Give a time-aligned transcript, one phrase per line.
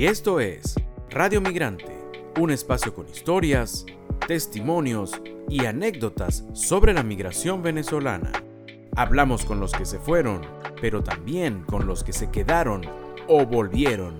[0.00, 0.76] Y esto es
[1.10, 1.94] Radio Migrante,
[2.40, 3.84] un espacio con historias,
[4.26, 8.32] testimonios y anécdotas sobre la migración venezolana.
[8.96, 10.40] Hablamos con los que se fueron,
[10.80, 12.80] pero también con los que se quedaron
[13.28, 14.16] o volvieron.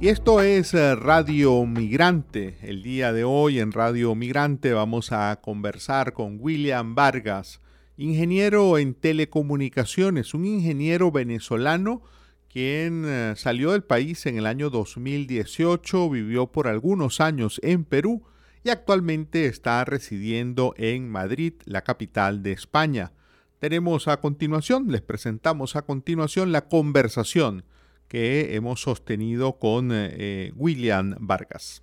[0.00, 2.56] Y esto es eh, Radio Migrante.
[2.62, 7.60] El día de hoy en Radio Migrante vamos a conversar con William Vargas,
[7.96, 12.02] ingeniero en telecomunicaciones, un ingeniero venezolano
[12.52, 18.22] quien eh, salió del país en el año 2018, vivió por algunos años en Perú
[18.64, 23.12] y actualmente está residiendo en Madrid, la capital de España.
[23.58, 27.64] Tenemos a continuación, les presentamos a continuación la conversación
[28.08, 31.80] que hemos sostenido con eh, William Vargas.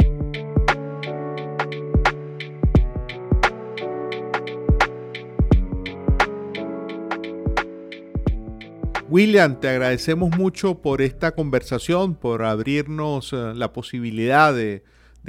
[9.08, 14.84] William, te agradecemos mucho por esta conversación, por abrirnos eh, la posibilidad de,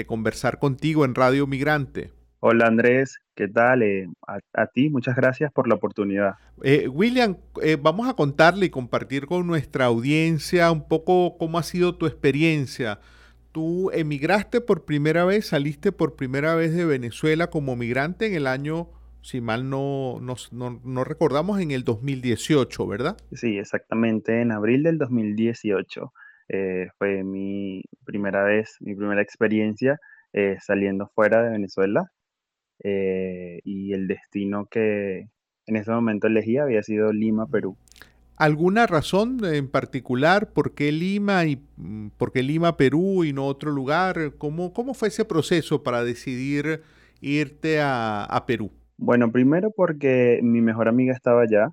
[0.06, 2.12] conversar contigo en Radio Migrante.
[2.40, 3.82] Hola Andrés, ¿qué tal?
[3.82, 4.08] Eh,
[4.54, 6.36] a, ti, muchas gracias por la oportunidad.
[6.62, 7.36] Eh, William,
[7.80, 13.00] vamos a contarle y compartir con nuestra audiencia un poco cómo ha sido tu experiencia.
[13.52, 18.46] Tú emigraste por primera vez, saliste por primera vez de Venezuela como migrante en el
[18.46, 18.88] año
[19.26, 23.16] si mal no, no, recordamos, en el 2018, ¿verdad?
[23.32, 26.12] Sí, exactamente, en abril del 2018
[26.48, 29.98] eh, fue mi primera vez, mi primera experiencia
[30.32, 32.12] eh, saliendo fuera de Venezuela
[32.84, 35.26] eh, y el destino que
[35.66, 37.76] en ese momento elegí había sido Lima, Perú.
[38.36, 41.56] ¿Alguna razón en particular por qué Lima y
[42.16, 44.34] por qué Lima, Perú y no otro lugar?
[44.38, 46.82] ¿Cómo, cómo fue ese proceso para decidir
[47.20, 48.70] irte a, a Perú?
[48.98, 51.70] Bueno, primero porque mi mejor amiga estaba allá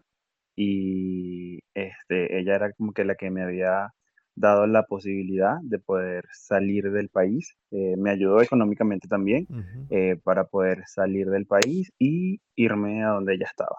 [0.55, 3.93] y este, ella era como que la que me había
[4.35, 7.55] dado la posibilidad de poder salir del país.
[7.71, 9.47] Eh, me ayudó económicamente también
[9.89, 13.77] eh, para poder salir del país y irme a donde ella estaba,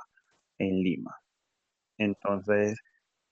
[0.59, 1.17] en Lima.
[1.99, 2.81] Entonces,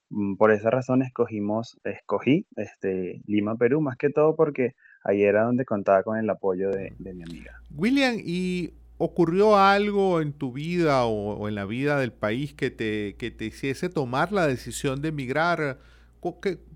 [0.09, 4.73] mm, por esa razón escogimos, escogí este, Lima, Perú, más que todo porque
[5.03, 7.59] ahí era donde contaba con el apoyo de, de mi amiga.
[7.75, 13.15] William, y ¿Ocurrió algo en tu vida o, en la vida del país que te,
[13.17, 15.79] que te hiciese tomar la decisión de emigrar?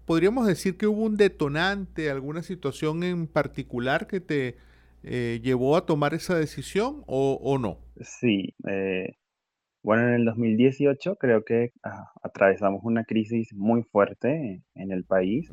[0.05, 4.55] ¿Podríamos decir que hubo un detonante, alguna situación en particular que te
[5.03, 7.77] eh, llevó a tomar esa decisión o, no?
[8.01, 9.15] Sí, eh,
[9.83, 15.49] bueno, en el 2018 creo que ah, atravesamos una crisis muy fuerte en el país.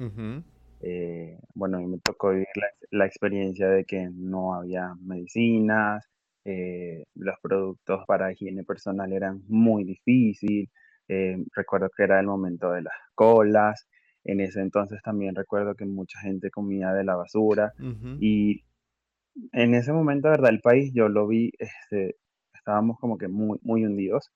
[0.81, 2.49] Eh, bueno, y me tocó vivir
[2.91, 6.05] la, experiencia de que no había medicinas,
[6.45, 10.69] eh, los productos para higiene personal eran muy difíciles.
[11.09, 13.87] Eh, recuerdo que era el momento de las colas.
[14.25, 17.73] En ese entonces también recuerdo que mucha gente comía de la basura.
[18.21, 18.65] Y
[19.53, 22.17] en ese momento, verdad, el país yo lo vi, este,
[22.55, 24.31] estábamos como que muy, muy hundidos.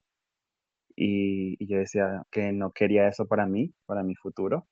[0.95, 4.67] Y, yo decía que no quería eso para mí, para mi futuro.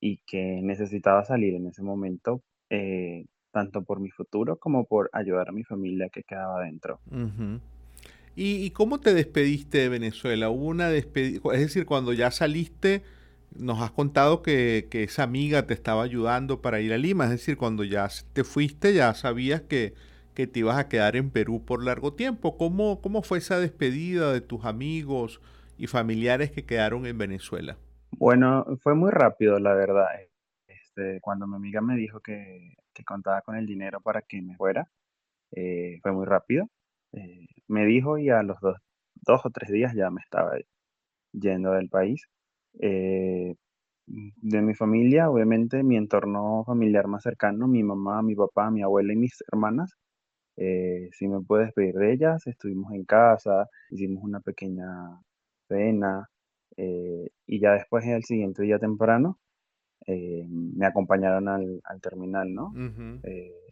[0.00, 5.48] Y que necesitaba salir en ese momento eh, tanto por mi futuro como por ayudar
[5.48, 6.98] a mi familia que quedaba adentro.
[8.34, 10.50] ¿Y, cómo te despediste de Venezuela?
[10.50, 11.40] ¿Hubo una despedida?
[11.52, 13.04] Es decir, cuando ya saliste,
[13.56, 17.24] nos has contado que, esa amiga te estaba ayudando para ir a Lima.
[17.26, 19.94] Es decir, cuando ya te fuiste, ya sabías que,
[20.34, 22.56] que te ibas a quedar en Perú por largo tiempo.
[22.58, 25.40] ¿Cómo, ¿Cómo fue esa despedida de tus amigos
[25.78, 27.76] y familiares que quedaron en Venezuela?
[28.10, 30.06] Bueno, fue muy rápido, la verdad.
[30.66, 34.88] Este, cuando mi amiga me dijo que, contaba con el dinero para que me fuera,
[35.52, 36.68] eh, fue muy rápido.
[37.12, 38.76] Eh, me dijo y a los dos,
[39.16, 40.52] dos, o tres días ya me estaba
[41.32, 42.26] yendo del país.
[42.80, 43.54] Eh,
[44.06, 49.12] de mi familia, obviamente, mi entorno familiar más cercano, mi mamá, mi papá, mi abuela
[49.14, 49.94] y mis hermanas,
[50.56, 54.86] si me puedo despedir de ellas, estuvimos en casa, hicimos una pequeña
[55.68, 56.28] cena
[56.76, 59.38] y ya después, el siguiente día temprano,
[60.06, 62.72] eh, me acompañaron al, terminal, ¿no?
[63.22, 63.64] Eh,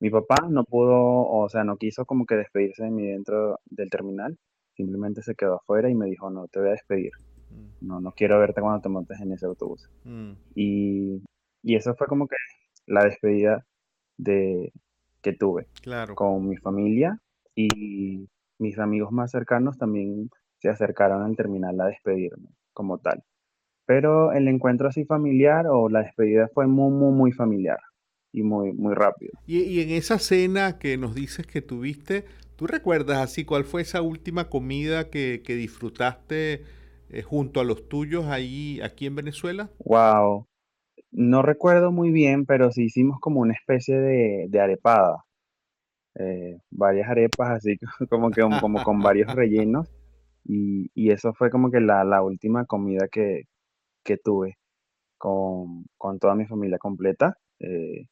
[0.00, 3.90] mi papá no pudo, o sea, no quiso como que despedirse de mí dentro del
[3.90, 4.38] terminal,
[4.74, 7.10] simplemente se quedó afuera y me dijo, no, te voy a despedir,
[7.50, 7.86] mm.
[7.86, 9.90] no, no quiero verte cuando te montes en ese autobús.
[10.04, 10.32] Mm.
[10.54, 11.22] Y,
[11.62, 12.36] y, eso fue como que
[12.86, 13.66] la despedida
[14.16, 14.72] de,
[15.20, 16.14] que tuve claro.
[16.14, 17.20] con mi familia
[17.54, 18.28] y
[18.58, 23.24] mis amigos más cercanos también se acercaron al terminal a despedirme como tal.
[23.88, 27.78] Pero el encuentro así familiar o la despedida fue muy, muy, muy familiar
[28.34, 29.32] y muy, muy rápido.
[29.46, 32.26] Y, en esa cena que nos dices que tuviste,
[32.56, 36.64] ¿tú recuerdas así cuál fue esa última comida que, disfrutaste
[37.08, 39.70] eh, junto a los tuyos ahí, aquí en Venezuela?
[39.78, 40.46] Wow,
[41.10, 45.24] no recuerdo muy bien, pero sí hicimos como una especie de, de arepada.
[46.16, 47.78] eh, varias arepas así
[48.10, 49.88] como que como con varios rellenos
[50.44, 53.44] y, y eso fue como que la, la última comida que,
[54.08, 54.56] que tuve
[55.18, 58.06] con, con toda mi familia completa, eh,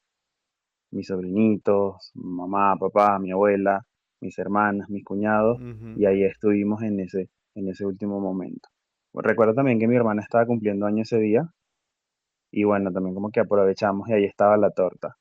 [0.91, 3.81] mis sobrinitos, mamá, papá, mi abuela,
[4.21, 5.59] mis hermanas, mis cuñados,
[5.97, 8.69] y ahí estuvimos en ese, en ese último momento.
[9.15, 11.49] Recuerdo también que mi hermana estaba cumpliendo año ese día,
[12.53, 15.17] y bueno, también como que aprovechamos y ahí estaba la torta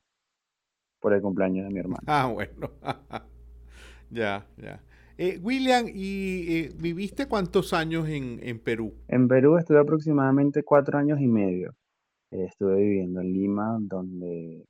[1.00, 2.04] por el cumpleaños de mi hermana.
[2.08, 2.70] Ah, bueno.
[4.12, 4.80] Ya, ya.
[5.18, 8.94] Eh, William, ¿y eh, viviste cuántos años en, en Perú?
[9.08, 11.74] En Perú estuve aproximadamente cuatro años y medio.
[12.32, 14.66] Eh, estuve viviendo en Lima, donde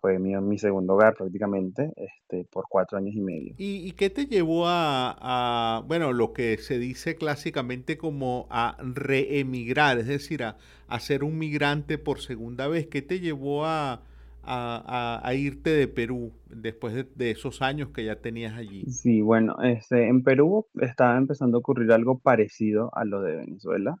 [0.00, 3.54] fue mi, mi segundo hogar prácticamente, este, por cuatro años y medio.
[3.56, 8.76] ¿Y, y qué te llevó a, a, bueno, lo que se dice clásicamente como a
[8.78, 12.86] reemigrar, es decir, a, a ser un migrante por segunda vez?
[12.86, 14.02] ¿Qué te llevó a,
[14.46, 14.82] a-
[15.22, 18.84] a- a irte de Perú después de, de esos años que ya tenías allí?
[18.88, 23.96] Sí, bueno, este, en Perú estaba empezando a ocurrir algo parecido a lo de Venezuela.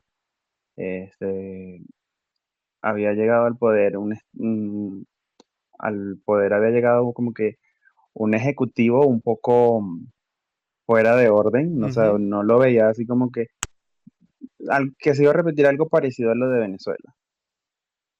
[0.76, 1.80] Este,
[2.82, 5.06] había llegado al poder un,
[5.78, 7.58] al poder había llegado como que
[8.12, 9.82] un ejecutivo un poco
[10.86, 13.46] fuera de orden, no sé, Ujú, no lo veía así como que,
[14.68, 17.14] al- que se iba a repetir algo parecido a lo de Venezuela.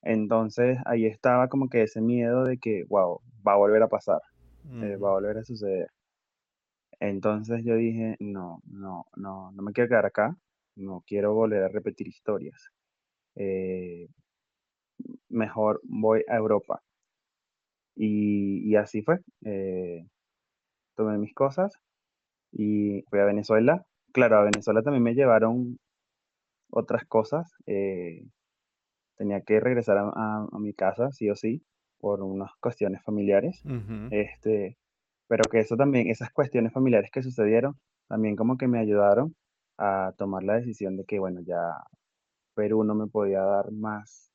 [0.04, 4.20] Entonces ahí estaba como que ese miedo de que, wow, va a volver a pasar,
[4.80, 5.88] eh, va a volver a suceder.
[7.00, 10.36] Entonces yo dije, no, no, no, no me quiero quedar acá,
[10.76, 12.70] no quiero volver a repetir historias.
[13.36, 14.08] eh,
[15.28, 16.82] mejor voy a Europa.
[17.96, 19.18] Y, y así fue.
[19.44, 20.06] eh,
[20.96, 21.72] tomé mis cosas
[22.52, 23.84] y fui a Venezuela.
[24.12, 25.78] Claro, a Venezuela también me llevaron
[26.70, 27.52] otras cosas.
[27.66, 28.24] eh,
[29.16, 31.62] tenía que regresar a, a- a mi casa, sí o sí,
[31.98, 33.62] por unas cuestiones familiares.
[34.12, 34.76] Este,
[35.28, 37.78] pero que eso también, esas cuestiones familiares que sucedieron,
[38.08, 39.34] también como que me ayudaron
[39.78, 41.58] a tomar la decisión de que, bueno, ya
[42.54, 44.30] Perú no me podía dar más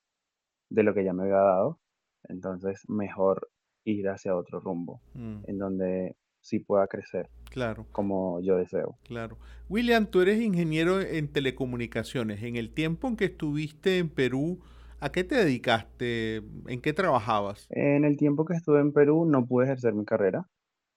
[0.70, 1.80] de lo que ya me había dado.
[2.28, 3.50] Entonces, mejor
[3.86, 6.16] ir hacia otro rumbo, mm, en donde
[6.50, 7.86] sí pueda crecer claro.
[7.92, 8.98] como yo deseo.
[9.04, 9.38] Claro.
[9.70, 12.42] William, tú eres ingeniero en telecomunicaciones.
[12.44, 14.60] En el tiempo en que estuviste en Perú,
[15.00, 16.38] ¿a qué te dedicaste?
[16.68, 17.68] ¿En qué trabajabas?
[17.70, 20.46] En el tiempo que estuve en Perú no pude ejercer mi carrera.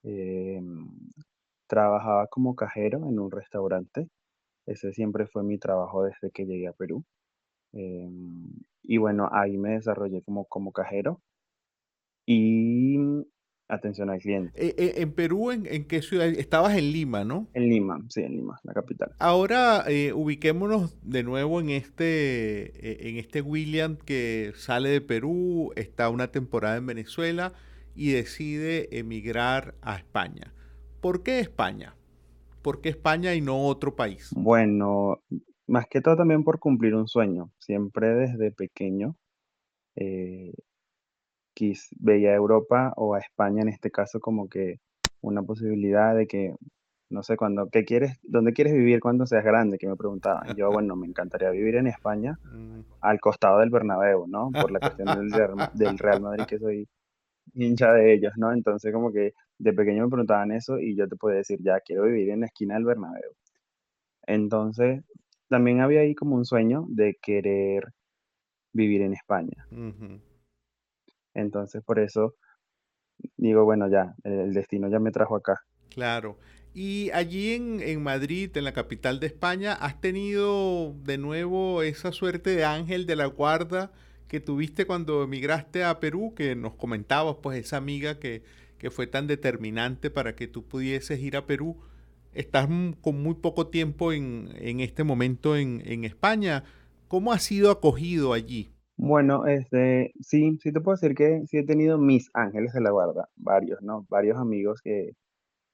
[0.04, 0.88] em,
[1.69, 4.08] trabajaba como cajero en un restaurante.
[4.66, 7.04] Ese siempre fue mi trabajo desde que llegué a Perú.
[7.72, 8.49] em,
[8.82, 11.20] y bueno, ahí me desarrollé como, como cajero
[12.26, 12.99] y
[13.69, 14.53] atención al cliente.
[14.55, 16.26] Eh, eh, en Perú, ¿en, en qué ciudad?
[16.29, 17.49] Estabas en Lima, ¿no?
[17.55, 19.12] En Lima, sí, en Lima, la capital.
[19.19, 26.11] Ahora eh, ubiquémonos de nuevo en este, en este William que sale de Perú, está
[26.11, 27.53] una temporada en Venezuela
[27.94, 30.53] y decide emigrar a España.
[31.00, 31.94] ¿Por qué España?
[32.62, 34.31] ¿Por qué España y no otro país?
[34.37, 35.23] Bueno,
[35.67, 37.50] más que todo también por cumplir un sueño.
[37.59, 39.17] Siempre desde pequeño
[39.97, 40.53] eh,
[41.54, 44.78] quis- veía a Europa o a España en este caso como que
[45.22, 46.54] una posibilidad de que,
[47.10, 49.78] no sé, cuando, ¿qué quieres, dónde quieres vivir cuando seas grande?
[49.78, 50.54] Que me preguntaban.
[50.56, 54.52] Yo, bueno, me encantaría vivir en España Mm, al costado del Bernabéu, ¿no?
[54.59, 55.32] Por la cuestión del
[55.73, 56.88] del Real Madrid que soy
[57.54, 58.52] hincha de ellos, ¿no?
[58.52, 62.04] Entonces como que de pequeño me preguntaban eso y yo te podía decir, ya, quiero
[62.04, 63.32] vivir en la esquina del Bernabéu.
[64.26, 65.02] Entonces,
[65.49, 67.85] también había ahí como un sueño de querer
[68.73, 69.66] vivir en España.
[69.71, 70.21] ujú.
[71.35, 72.35] Entonces, por eso
[73.37, 75.61] digo, bueno, ya, el destino ya me trajo acá.
[75.91, 76.39] Claro.
[76.75, 82.12] Y allí en, en Madrid, en la capital de España, ¿has tenido de nuevo esa
[82.12, 83.93] suerte de ángel de la guarda
[84.27, 86.33] que tuviste cuando emigraste a Perú?
[86.35, 88.43] Que nos comentabas, pues, esa amiga que,
[88.79, 91.77] que fue tan determinante para que tú pudieses ir a Perú.
[92.33, 92.67] Estás
[93.03, 96.65] con muy poco tiempo en, en este momento en, en España.
[97.07, 98.71] ¿Cómo has sido acogido allí?
[99.04, 102.90] Bueno, este, sí, sí te puedo decir que sí he tenido mis ángeles de la
[102.92, 104.06] guarda, varios, ¿no?
[104.09, 105.11] Varios amigos que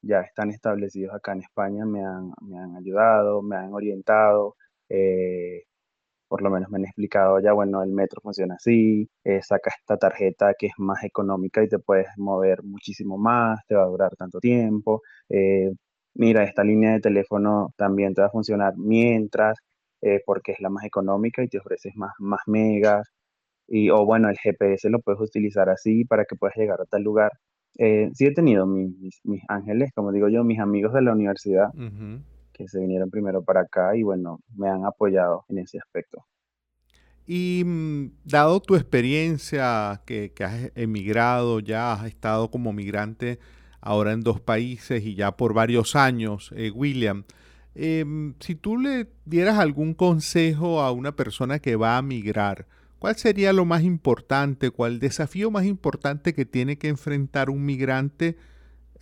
[0.03, 4.57] ya están establecidos acá en España me han, me han ayudado, me han orientado,
[4.91, 5.65] eh,
[6.29, 9.97] por lo menos me han explicado ya, bueno, el metro funciona así, eh, saca esta
[9.99, 14.17] tarjeta que es más económica y te puedes mover muchísimo más, te va a durar
[14.17, 15.71] tanto tiempo, eh,
[16.15, 19.59] mira, esta línea de teléfono también te va a funcionar mientras,
[20.03, 23.09] eh, porque es la más económica y te ofreces más, más megas,
[23.69, 27.03] y, o bueno, el GPS lo puedes utilizar así para que puedas llegar a tal
[27.03, 27.33] lugar.
[27.79, 31.13] Eh, sí he tenido mis, mis, mis ángeles, como digo yo, mis amigos de la
[31.13, 31.69] universidad,
[32.53, 36.25] que se vinieron primero para acá y bueno, me han apoyado en ese aspecto.
[37.27, 43.39] Y mm, dado tu experiencia que, has emigrado, ya has estado como migrante
[43.83, 47.25] ahora en dos países y ya por varios años, eh, William,
[47.75, 52.67] em, si tú le dieras algún consejo a una persona que va a migrar,
[52.99, 58.37] ¿cuál sería lo más importante, cuál desafío más importante que tiene que enfrentar un migrante?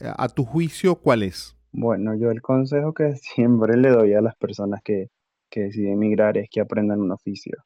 [0.00, 1.57] Eh, a tu juicio, ¿cuál es?
[1.73, 5.09] Bueno, yo el consejo que siempre le doy a las personas que,
[5.50, 7.57] que deciden emigrar es que aprendan un oficio.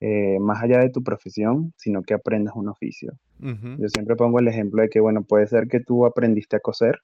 [0.00, 3.14] Eh, más allá de tu profesión, sino que aprendas un oficio.
[3.38, 7.00] Yo siempre pongo el ejemplo de que, bueno, puede ser que tú aprendiste a coser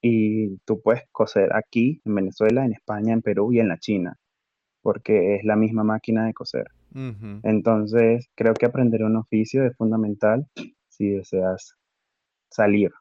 [0.00, 4.16] y tú puedes coser aquí, en Venezuela, en España, en Perú y en la China,
[4.82, 6.66] porque es la misma máquina de coser.
[7.42, 10.46] Entonces, creo que aprender un oficio es fundamental
[10.88, 11.74] si deseas
[12.50, 12.92] salir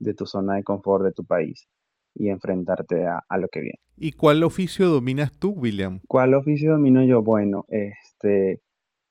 [0.00, 1.68] de tu zona de confort de tu país
[2.14, 3.80] y enfrentarte a, lo que viene.
[3.96, 6.00] ¿Y cuál oficio dominas tú, William?
[6.08, 7.22] ¿Cuál oficio domino yo?
[7.22, 8.60] Bueno, este,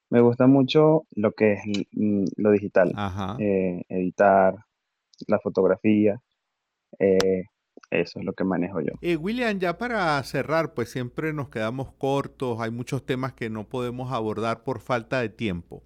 [0.10, 2.94] me gusta mucho lo que es lo digital,
[3.40, 4.56] eh, editar,
[5.28, 6.22] la fotografía,
[7.00, 7.44] eh,
[7.92, 8.94] eso es lo que manejo yo.
[9.02, 13.64] Eh, William, ya para cerrar, pues siempre nos quedamos cortos, hay muchos temas que no
[13.68, 15.84] podemos abordar por falta de tiempo.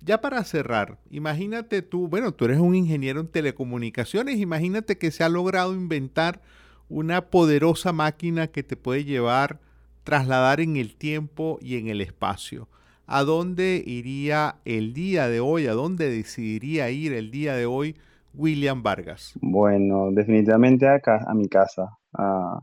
[0.00, 5.22] Ya para cerrar, imagínate tú, bueno, tú eres un ingeniero en telecomunicaciones, imagínate que se
[5.22, 6.40] ha logrado inventar
[6.88, 9.60] una poderosa máquina que te puede llevar,
[10.02, 12.68] trasladar en el tiempo y en el espacio.
[13.06, 15.66] ¿A dónde iría el día de hoy?
[15.66, 17.96] ¿A dónde decidiría ir el día de hoy
[18.34, 19.32] William Vargas?
[19.40, 22.60] Bueno, definitivamente a, a mi casa, a,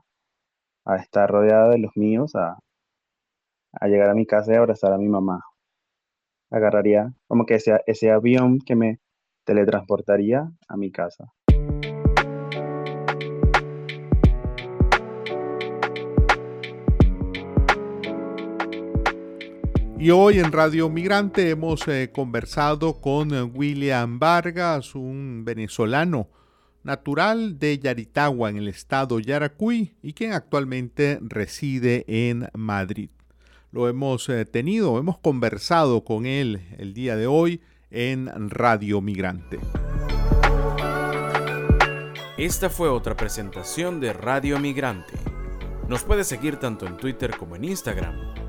[1.00, 2.58] estar rodeado de los míos, a,
[3.74, 5.42] a llegar a mi casa y abrazar a mi mamá
[6.52, 9.00] agarraría como que ese avión que me
[9.46, 11.32] teletransportaría a mi casa.
[20.00, 26.29] Y hoy en Radio Migrante hemos eh, conversado con William Vargas, un venezolano
[26.84, 33.10] natural de Yaritagua en el estado Yaracuy y quien actualmente reside en Madrid
[33.72, 39.60] lo hemos eh, tenido, hemos conversado con él el día de hoy en Radio Migrante.
[42.38, 45.13] Esta fue otra presentación de Radio Migrante.
[45.88, 48.49] Nos puede seguir tanto en Twitter como en Instagram.